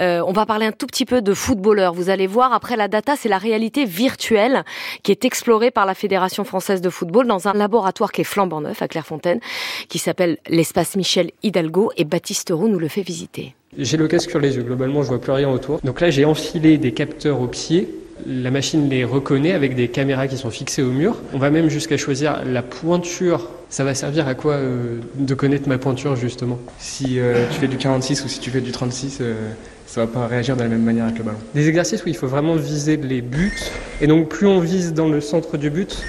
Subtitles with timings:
[0.00, 1.92] Euh, on va parler un tout petit peu de footballeurs.
[1.92, 4.64] Vous allez voir, après la data, c'est la réalité virtuelle
[5.02, 8.60] qui est explorée par la Fédération française de football dans un laboratoire qui est flambant
[8.60, 9.40] neuf à Clairefontaine,
[9.88, 13.54] qui s'appelle l'espace Michel Hidalgo et Baptiste Roux nous le fait visiter.
[13.76, 15.80] J'ai le casque sur les yeux, globalement je vois plus rien autour.
[15.84, 17.88] Donc là j'ai enfilé des capteurs au pied
[18.30, 21.16] la machine les reconnaît avec des caméras qui sont fixées au mur.
[21.34, 23.48] On va même jusqu'à choisir la pointure.
[23.68, 26.58] Ça va servir à quoi euh, de connaître ma pointure justement?
[26.78, 29.34] Si euh, tu fais du 46 ou si tu fais du 36, euh,
[29.86, 31.38] ça va pas réagir de la même manière avec le ballon.
[31.54, 33.58] Des exercices où il faut vraiment viser les buts.
[34.00, 36.02] Et donc plus on vise dans le centre du but,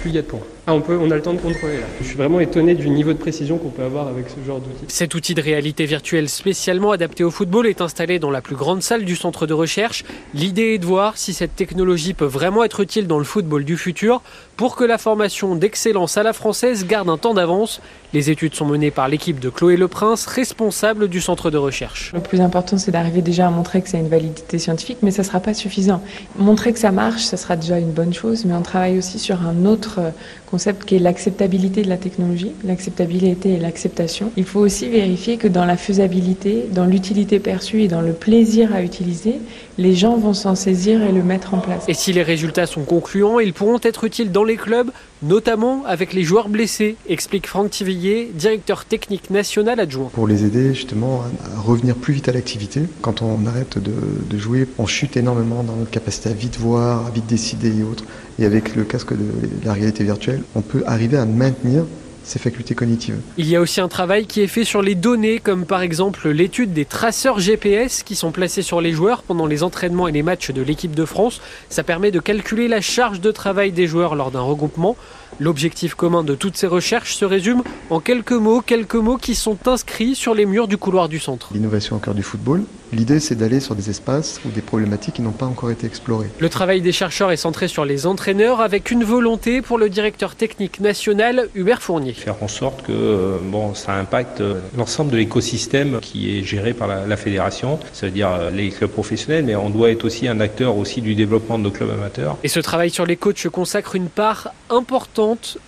[0.00, 0.40] plus il y a de points.
[0.70, 1.86] Ah, on, peut, on a le temps de contrôler là.
[1.98, 4.84] Je suis vraiment étonné du niveau de précision qu'on peut avoir avec ce genre d'outil.
[4.88, 8.82] Cet outil de réalité virtuelle spécialement adapté au football est installé dans la plus grande
[8.82, 10.04] salle du centre de recherche.
[10.34, 13.78] L'idée est de voir si cette technologie peut vraiment être utile dans le football du
[13.78, 14.20] futur
[14.58, 17.80] pour que la formation d'excellence à la française garde un temps d'avance.
[18.12, 22.10] Les études sont menées par l'équipe de Chloé Leprince, responsable du centre de recherche.
[22.12, 25.12] Le plus important, c'est d'arriver déjà à montrer que ça a une validité scientifique, mais
[25.12, 26.02] ça ne sera pas suffisant.
[26.38, 29.42] Montrer que ça marche, ça sera déjà une bonne chose, mais on travaille aussi sur
[29.42, 30.00] un autre
[30.46, 34.32] concept qui est l'acceptabilité de la technologie, l'acceptabilité et l'acceptation.
[34.36, 38.74] Il faut aussi vérifier que dans la faisabilité, dans l'utilité perçue et dans le plaisir
[38.74, 39.36] à utiliser,
[39.78, 41.84] les gens vont s'en saisir et le mettre en place.
[41.88, 44.90] Et si les résultats sont concluants, ils pourront être utiles dans les clubs,
[45.22, 50.10] notamment avec les joueurs blessés, explique Franck Tivillier, directeur technique national adjoint.
[50.12, 51.24] Pour les aider justement
[51.56, 52.82] à revenir plus vite à l'activité.
[53.02, 53.92] Quand on arrête de,
[54.28, 57.82] de jouer, on chute énormément dans notre capacité à vite voir, à vite décider et
[57.82, 58.04] autres.
[58.38, 59.26] Et avec le casque de
[59.64, 61.84] la réalité virtuelle, on peut arriver à maintenir
[62.28, 63.18] ses facultés cognitives.
[63.36, 66.28] Il y a aussi un travail qui est fait sur les données, comme par exemple
[66.28, 70.22] l'étude des traceurs GPS qui sont placés sur les joueurs pendant les entraînements et les
[70.22, 71.40] matchs de l'équipe de France.
[71.70, 74.96] Ça permet de calculer la charge de travail des joueurs lors d'un regroupement.
[75.40, 79.56] L'objectif commun de toutes ces recherches se résume en quelques mots, quelques mots qui sont
[79.66, 81.50] inscrits sur les murs du couloir du centre.
[81.52, 85.22] L'innovation au cœur du football, l'idée c'est d'aller sur des espaces ou des problématiques qui
[85.22, 86.28] n'ont pas encore été explorées.
[86.38, 90.34] Le travail des chercheurs est centré sur les entraîneurs avec une volonté pour le directeur
[90.34, 92.14] technique national Hubert Fournier.
[92.14, 96.72] Faire en sorte que euh, bon, ça impacte euh, l'ensemble de l'écosystème qui est géré
[96.72, 100.40] par la, la fédération, c'est-à-dire euh, les clubs professionnels, mais on doit être aussi un
[100.40, 102.36] acteur aussi du développement de nos clubs amateurs.
[102.44, 105.17] Et ce travail sur les coachs consacre une part importante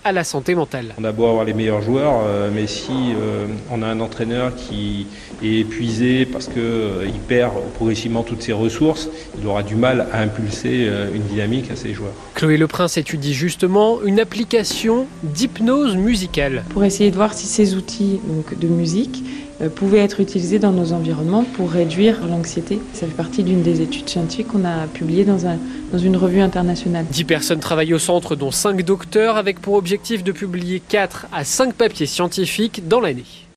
[0.03, 0.93] à la santé mentale.
[0.97, 4.55] On a beau avoir les meilleurs joueurs, euh, mais si euh, on a un entraîneur
[4.55, 5.07] qui
[5.43, 10.21] est épuisé parce qu'il euh, perd progressivement toutes ses ressources, il aura du mal à
[10.21, 12.13] impulser une dynamique à ses joueurs.
[12.35, 16.63] Chloé Le Prince étudie justement une application d'hypnose musicale.
[16.69, 19.23] Pour essayer de voir si ces outils donc, de musique
[19.69, 22.79] pouvaient être utilisés dans nos environnements pour réduire l'anxiété.
[22.93, 25.57] Ça fait partie d'une des études scientifiques qu'on a publiées dans, un,
[25.91, 27.05] dans une revue internationale.
[27.11, 31.43] 10 personnes travaillent au centre, dont 5 docteurs, avec pour objectif de publier 4 à
[31.43, 33.47] 5 papiers scientifiques dans l'année.